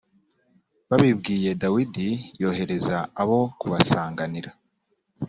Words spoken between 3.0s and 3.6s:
abo